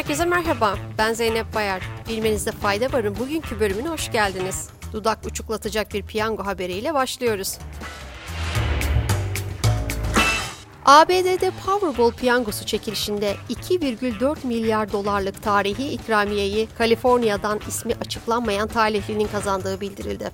Herkese 0.00 0.24
merhaba, 0.24 0.78
ben 0.98 1.12
Zeynep 1.12 1.54
Bayar. 1.54 1.82
Bilmenizde 2.08 2.50
fayda 2.50 2.92
varın 2.92 3.16
bugünkü 3.18 3.60
bölümüne 3.60 3.88
hoş 3.88 4.12
geldiniz. 4.12 4.68
Dudak 4.92 5.26
uçuklatacak 5.26 5.94
bir 5.94 6.02
piyango 6.02 6.46
haberiyle 6.46 6.94
başlıyoruz. 6.94 7.58
ABD'de 10.84 11.52
Powerball 11.66 12.12
piyangosu 12.12 12.66
çekilişinde 12.66 13.36
2,4 13.50 14.46
milyar 14.46 14.92
dolarlık 14.92 15.42
tarihi 15.42 15.88
ikramiyeyi 15.88 16.68
Kaliforniya'dan 16.78 17.60
ismi 17.68 17.94
açıklanmayan 17.94 18.68
talihlinin 18.68 19.28
kazandığı 19.28 19.80
bildirildi. 19.80 20.30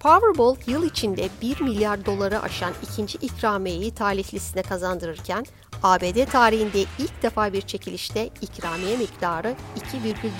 Powerball 0.00 0.56
yıl 0.66 0.86
içinde 0.86 1.28
1 1.42 1.60
milyar 1.60 2.06
doları 2.06 2.42
aşan 2.42 2.72
ikinci 2.82 3.18
ikramiyeyi 3.18 3.94
talihlisine 3.94 4.62
kazandırırken 4.62 5.46
ABD 5.82 6.26
tarihinde 6.26 6.80
ilk 6.98 7.22
defa 7.22 7.52
bir 7.52 7.60
çekilişte 7.60 8.30
ikramiye 8.42 8.96
miktarı 8.96 9.54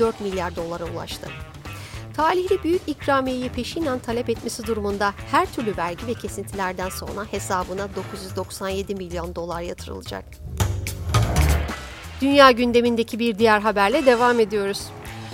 2,4 0.00 0.12
milyar 0.22 0.56
dolara 0.56 0.84
ulaştı. 0.84 1.28
Talihli 2.16 2.64
büyük 2.64 2.82
ikramiyeyi 2.86 3.48
peşinen 3.48 3.98
talep 3.98 4.30
etmesi 4.30 4.66
durumunda 4.66 5.14
her 5.30 5.52
türlü 5.52 5.76
vergi 5.76 6.06
ve 6.06 6.14
kesintilerden 6.14 6.88
sonra 6.88 7.24
hesabına 7.30 7.88
997 7.96 8.94
milyon 8.94 9.34
dolar 9.34 9.60
yatırılacak. 9.60 10.24
Dünya 12.20 12.50
gündemindeki 12.50 13.18
bir 13.18 13.38
diğer 13.38 13.60
haberle 13.60 14.06
devam 14.06 14.40
ediyoruz. 14.40 14.86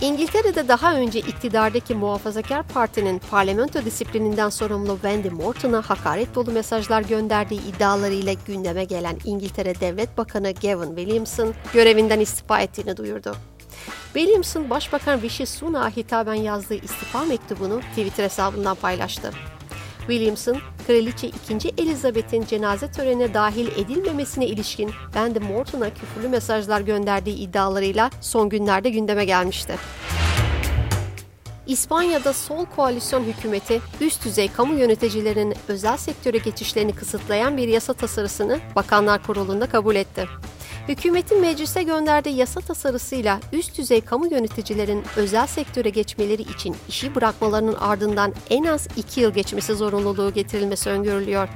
İngiltere'de 0.04 0.68
daha 0.68 0.96
önce 0.96 1.18
iktidardaki 1.18 1.94
muhafazakar 1.94 2.62
partinin 2.62 3.18
parlamento 3.30 3.84
disiplininden 3.84 4.48
sorumlu 4.48 4.92
Wendy 4.92 5.28
Morton'a 5.28 5.82
hakaret 5.82 6.34
dolu 6.34 6.52
mesajlar 6.52 7.02
gönderdiği 7.02 7.60
iddialarıyla 7.68 8.32
gündeme 8.46 8.84
gelen 8.84 9.16
İngiltere 9.24 9.80
Devlet 9.80 10.18
Bakanı 10.18 10.52
Gavin 10.52 10.96
Williamson 10.96 11.54
görevinden 11.72 12.20
istifa 12.20 12.60
ettiğini 12.60 12.96
duyurdu. 12.96 13.36
Williamson, 14.14 14.70
Başbakan 14.70 15.20
Rishi 15.20 15.46
Sunak'a 15.46 15.96
hitaben 15.96 16.34
yazdığı 16.34 16.74
istifa 16.74 17.24
mektubunu 17.24 17.80
Twitter 17.80 18.24
hesabından 18.24 18.74
paylaştı. 18.74 19.30
Williamson, 19.98 20.56
Kraliçe 20.86 21.28
2. 21.28 21.72
Elizabeth'in 21.78 22.44
cenaze 22.44 22.90
törenine 22.90 23.34
dahil 23.34 23.66
edilmemesine 23.66 24.46
ilişkin 24.46 24.90
Wendy 25.04 25.38
Morton'a 25.38 25.94
küfürlü 25.94 26.28
mesajlar 26.28 26.80
gönderdiği 26.80 27.36
iddialarıyla 27.36 28.10
son 28.20 28.48
günlerde 28.48 28.90
gündeme 28.90 29.24
gelmişti. 29.24 29.74
İspanya'da 31.66 32.32
sol 32.32 32.66
koalisyon 32.76 33.24
hükümeti 33.24 33.80
üst 34.00 34.24
düzey 34.24 34.52
kamu 34.52 34.74
yöneticilerinin 34.74 35.54
özel 35.68 35.96
sektöre 35.96 36.38
geçişlerini 36.38 36.94
kısıtlayan 36.94 37.56
bir 37.56 37.68
yasa 37.68 37.92
tasarısını 37.92 38.60
Bakanlar 38.76 39.22
Kurulu'nda 39.22 39.66
kabul 39.66 39.94
etti. 39.96 40.28
Hükümetin 40.88 41.40
meclise 41.40 41.82
gönderdiği 41.82 42.36
yasa 42.36 42.60
tasarısıyla 42.60 43.40
üst 43.52 43.78
düzey 43.78 44.00
kamu 44.00 44.26
yöneticilerin 44.26 45.04
özel 45.16 45.46
sektöre 45.46 45.90
geçmeleri 45.90 46.42
için 46.42 46.76
işi 46.88 47.14
bırakmalarının 47.14 47.74
ardından 47.74 48.34
en 48.50 48.64
az 48.64 48.88
iki 48.96 49.20
yıl 49.20 49.32
geçmesi 49.32 49.74
zorunluluğu 49.74 50.32
getirilmesi 50.32 50.90
öngörülüyor. 50.90 51.48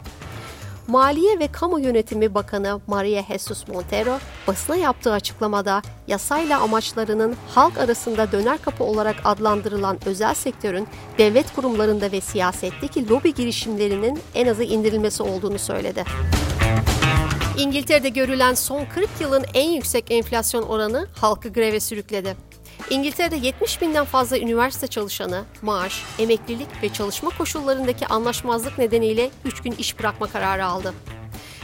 Maliye 0.86 1.38
ve 1.38 1.52
Kamu 1.52 1.80
Yönetimi 1.80 2.34
Bakanı 2.34 2.80
Maria 2.86 3.22
Jesus 3.22 3.68
Montero 3.68 4.18
basına 4.46 4.76
yaptığı 4.76 5.12
açıklamada 5.12 5.82
yasayla 6.06 6.60
amaçlarının 6.60 7.36
halk 7.48 7.78
arasında 7.78 8.32
döner 8.32 8.62
kapı 8.62 8.84
olarak 8.84 9.16
adlandırılan 9.24 9.98
özel 10.06 10.34
sektörün 10.34 10.88
devlet 11.18 11.54
kurumlarında 11.54 12.12
ve 12.12 12.20
siyasetteki 12.20 13.08
lobi 13.08 13.34
girişimlerinin 13.34 14.18
en 14.34 14.46
azı 14.46 14.62
indirilmesi 14.62 15.22
olduğunu 15.22 15.58
söyledi. 15.58 16.04
İngiltere'de 17.58 18.08
görülen 18.08 18.54
son 18.54 18.84
40 18.84 19.08
yılın 19.20 19.44
en 19.54 19.70
yüksek 19.70 20.10
enflasyon 20.10 20.62
oranı 20.62 21.08
halkı 21.14 21.48
greve 21.48 21.80
sürükledi. 21.80 22.36
İngiltere'de 22.90 23.36
70 23.36 23.82
binden 23.82 24.04
fazla 24.04 24.38
üniversite 24.38 24.86
çalışanı 24.86 25.44
maaş, 25.62 26.02
emeklilik 26.18 26.82
ve 26.82 26.92
çalışma 26.92 27.30
koşullarındaki 27.30 28.06
anlaşmazlık 28.06 28.78
nedeniyle 28.78 29.30
3 29.44 29.60
gün 29.60 29.72
iş 29.72 29.98
bırakma 29.98 30.26
kararı 30.26 30.66
aldı. 30.66 30.94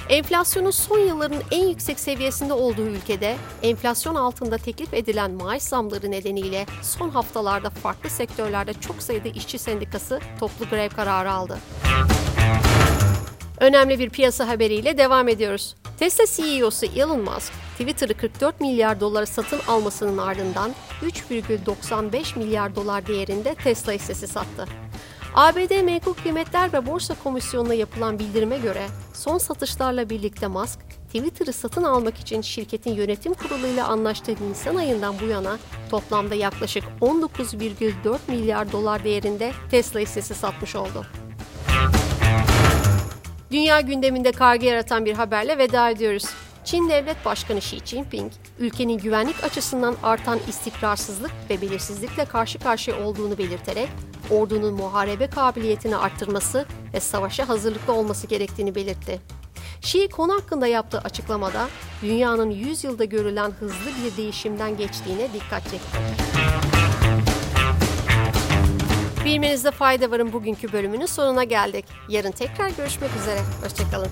Enflasyonun 0.08 0.70
son 0.70 0.98
yılların 0.98 1.42
en 1.50 1.68
yüksek 1.68 2.00
seviyesinde 2.00 2.52
olduğu 2.52 2.86
ülkede 2.86 3.36
enflasyon 3.62 4.14
altında 4.14 4.58
teklif 4.58 4.94
edilen 4.94 5.30
maaş 5.30 5.62
zamları 5.62 6.10
nedeniyle 6.10 6.66
son 6.82 7.10
haftalarda 7.10 7.70
farklı 7.70 8.10
sektörlerde 8.10 8.74
çok 8.74 9.02
sayıda 9.02 9.28
işçi 9.28 9.58
sendikası 9.58 10.20
toplu 10.40 10.68
grev 10.70 10.88
kararı 10.88 11.32
aldı. 11.32 11.58
Önemli 13.60 13.98
bir 13.98 14.10
piyasa 14.10 14.48
haberiyle 14.48 14.98
devam 14.98 15.28
ediyoruz. 15.28 15.74
Tesla 15.98 16.24
CEO'su 16.26 16.86
Elon 16.86 17.20
Musk, 17.20 17.52
Twitter'ı 17.78 18.14
44 18.14 18.60
milyar 18.60 19.00
dolara 19.00 19.26
satın 19.26 19.60
almasının 19.68 20.18
ardından 20.18 20.74
3,95 21.02 22.38
milyar 22.38 22.76
dolar 22.76 23.06
değerinde 23.06 23.54
Tesla 23.54 23.92
hissesi 23.92 24.26
sattı. 24.26 24.66
ABD 25.34 25.82
Menkul 25.82 26.14
Kıymetler 26.14 26.72
ve 26.72 26.86
Borsa 26.86 27.14
Komisyonu'na 27.24 27.74
yapılan 27.74 28.18
bildirime 28.18 28.58
göre 28.58 28.86
son 29.12 29.38
satışlarla 29.38 30.10
birlikte 30.10 30.46
Musk, 30.46 30.80
Twitter'ı 31.06 31.52
satın 31.52 31.82
almak 31.82 32.18
için 32.18 32.40
şirketin 32.40 32.94
yönetim 32.94 33.34
kuruluyla 33.34 33.88
anlaştığı 33.88 34.50
Nisan 34.50 34.76
ayından 34.76 35.14
bu 35.20 35.24
yana 35.24 35.58
toplamda 35.90 36.34
yaklaşık 36.34 36.84
19,4 37.00 38.18
milyar 38.28 38.72
dolar 38.72 39.04
değerinde 39.04 39.52
Tesla 39.70 40.00
hissesi 40.00 40.34
satmış 40.34 40.76
oldu. 40.76 41.06
Dünya 43.50 43.80
gündeminde 43.80 44.32
kargı 44.32 44.66
yaratan 44.66 45.04
bir 45.04 45.14
haberle 45.14 45.58
veda 45.58 45.90
ediyoruz. 45.90 46.24
Çin 46.64 46.88
Devlet 46.88 47.24
Başkanı 47.24 47.58
Xi 47.58 47.78
Jinping, 47.84 48.32
ülkenin 48.58 48.98
güvenlik 48.98 49.44
açısından 49.44 49.96
artan 50.02 50.38
istikrarsızlık 50.48 51.30
ve 51.50 51.60
belirsizlikle 51.60 52.24
karşı 52.24 52.58
karşıya 52.58 53.04
olduğunu 53.04 53.38
belirterek, 53.38 53.88
ordunun 54.30 54.74
muharebe 54.74 55.26
kabiliyetini 55.26 55.96
arttırması 55.96 56.66
ve 56.94 57.00
savaşa 57.00 57.48
hazırlıklı 57.48 57.92
olması 57.92 58.26
gerektiğini 58.26 58.74
belirtti. 58.74 59.20
Xi 59.82 60.08
konu 60.08 60.34
hakkında 60.34 60.66
yaptığı 60.66 60.98
açıklamada, 60.98 61.68
dünyanın 62.02 62.50
100 62.50 62.84
yılda 62.84 63.04
görülen 63.04 63.50
hızlı 63.60 63.90
bir 64.04 64.16
değişimden 64.16 64.76
geçtiğine 64.76 65.32
dikkat 65.32 65.62
çekti. 65.62 65.98
Bilmenizde 69.24 69.70
fayda 69.70 70.10
varın 70.10 70.32
bugünkü 70.32 70.72
bölümünün 70.72 71.06
sonuna 71.06 71.44
geldik. 71.44 71.84
Yarın 72.08 72.30
tekrar 72.30 72.70
görüşmek 72.70 73.10
üzere. 73.22 73.40
Hoşçakalın. 73.62 74.10